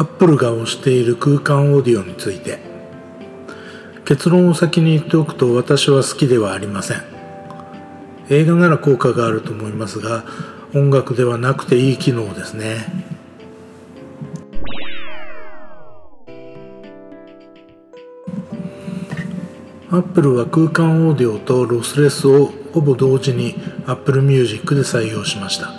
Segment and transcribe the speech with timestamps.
[0.00, 2.60] Apple が推している空間オーディオについて。
[4.04, 7.02] 結論を先に言っておくと私は好きではありません。
[8.30, 10.24] 映画なら効果があると思いますが
[10.72, 12.86] 音楽ではなくていい機能ですね。
[19.90, 25.72] アップルは空間オーディオとロスレスをほぼ同時に Apple Music で採用しました。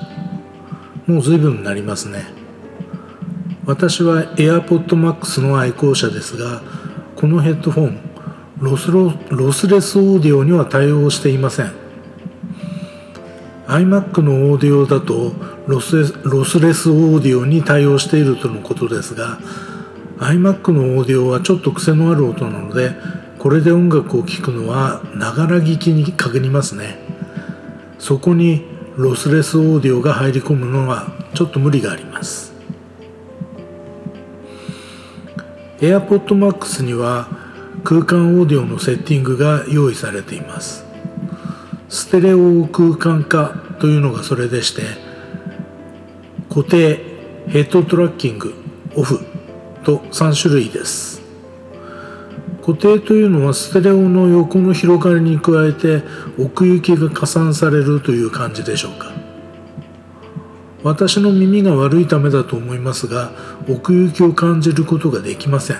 [1.06, 2.39] もう随分になりますね。
[3.66, 6.62] 私は AirPod Max の愛好者ですが
[7.16, 8.00] このヘッドフォン
[8.59, 11.72] ロスロロスレスオーディオには対応していません。
[13.67, 15.31] iMac のオーディオだと
[15.67, 19.38] ロスレスロスレスオーディオに対応しているとのことですが
[20.17, 22.95] iMac のオーディオはちょっと癖のある音なので
[23.38, 26.98] これで音楽を聴くのはながら聞きに限りますね。
[28.00, 28.66] そこに
[28.97, 32.48] ロスレスオーディオが入り込むのはちょっと無理があります。
[35.81, 37.30] AirPod Max には
[37.83, 40.85] 空間オーディオのセッティングが用意されています。
[41.88, 44.83] ステレオ空間化というのがそれでして
[46.50, 46.97] 固定
[47.47, 48.53] ヘッドトラッキング
[48.95, 49.19] オフ
[49.83, 51.22] と3種類です。
[52.61, 56.03] 固定というのはステレオの横の広がりに加えて
[56.38, 59.28] 奥行きが加算されるという感じでしょうか。
[60.83, 63.31] 私の耳が悪いためだと思いますが
[63.67, 65.77] 奥行きを感じることができません。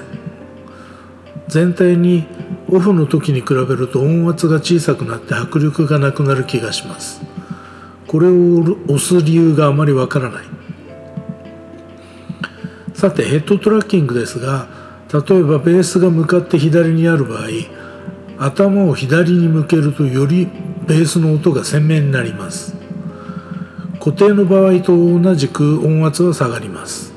[1.48, 2.28] 全体に
[2.68, 7.22] オフの時に比べると音圧が小さくなって迫力がなくなる気がします。
[8.08, 10.44] これを押す理由があまりわからない。
[12.94, 14.68] さてヘッドトラッキングですが
[15.12, 17.48] 例えばベースが向かって左にある場合
[18.38, 20.50] 頭を左に向けるとより
[20.86, 22.79] ベースの音が鮮明になります。
[24.10, 27.14] 固定の場合と同じく音圧は下がります。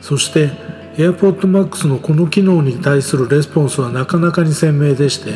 [0.00, 0.48] そして
[0.96, 5.34] AirPod Max のこの機能に対するレスポンスはなかなかに鮮明でして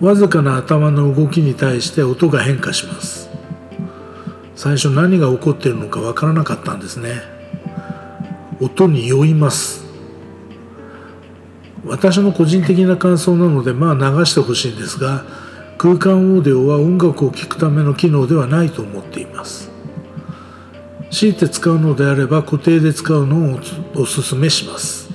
[0.00, 3.28] わずかな頭の動きに対して音が変化します。
[4.54, 7.20] 最初何が起こっているのかわからなかったんですね。
[8.60, 9.84] 音に酔います。
[11.84, 15.24] 私の個人的な感想なのでまあ流してほしいんですが
[15.82, 19.70] 空間オーディオは音楽を聴くための機能ではないと思っています。
[21.10, 23.58] 強いて使うのであれば固定で使うのを
[23.94, 25.08] おすすめします。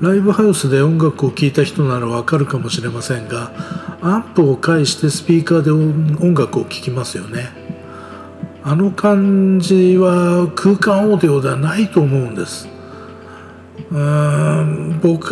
[0.00, 3.52] ライブハウスで音楽を聴いた人ならわかるかもしれませんが
[4.00, 7.50] アンプを介してスピーカーで音楽を聴きますよね。
[8.64, 12.71] あの感じは空間オーディオではないと思うんです。
[13.92, 15.26] うんボキ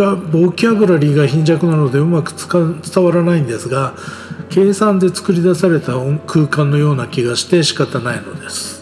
[0.67, 3.95] ャブラリーが貧弱なのでうまく伝わらないんですが
[4.51, 5.95] 計算で作り出された
[6.27, 8.81] 空間のような気がして仕方ないのです。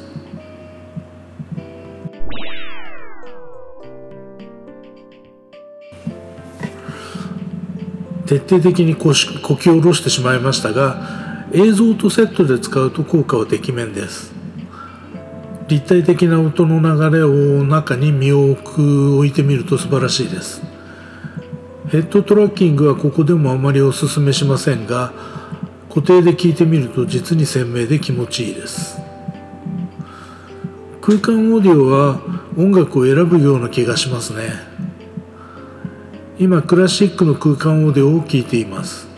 [8.27, 14.38] 徹底的にこしこき下ろしてしまいましたが映像とセットで使うと効果はてきめんです。
[15.69, 20.62] 立体的な音の流れを中に身を置く置いてみると素晴らしいです。
[21.91, 25.12] ヘッドトラッキングはここでもあまりおすすめしませんが
[25.89, 28.99] 固定で聞いてみると実に鮮明で気持ちいいです。
[31.03, 32.21] 空間オーディオは
[32.56, 34.50] 音楽を選ぶような気がしますね。
[36.39, 39.09] 今クラシックの空間オーディオを聴いています。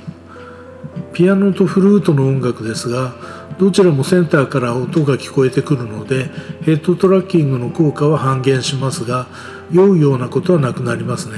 [1.12, 3.14] ピアノとフルートの音楽ですが
[3.60, 6.30] どちらもセンターから音が聞こえてくるので
[6.62, 9.26] ヘッドトラッキングの効果は半減しますが
[9.70, 11.36] 酔うようなことはなくなりますね。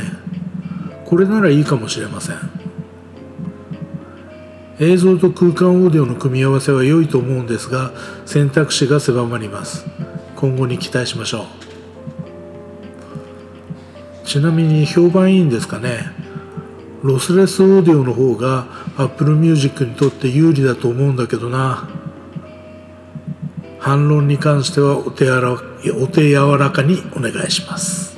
[1.04, 2.36] これならいいかもしれません。
[4.78, 7.90] 映像と空間オーディオの組み合わせは良いと思うんですが
[8.24, 9.84] 選択肢が狭まります。
[10.36, 11.46] 今後に期待しましょ
[14.24, 14.26] う。
[14.28, 16.06] ちなみに評判いいんですかね。
[17.02, 21.88] ロスレスオーディオの方が Apple Music にとって有利だと思うんだけどな。
[23.82, 25.58] 反論に関してはお手やらお
[26.06, 28.16] 手柔らかにお願いします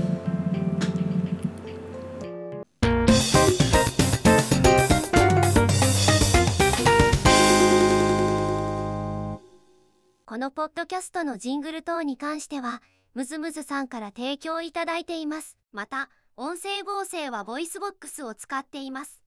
[10.27, 12.83] このポッドキャストのジングル等に関しては、
[13.15, 15.57] ムズムズさんから提供いただいています。
[15.73, 19.24] また、音声合成はボイスボックスを使っています。